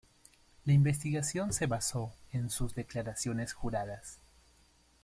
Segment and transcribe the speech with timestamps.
[0.65, 4.17] La investigación se basó en sus declaraciones juradas.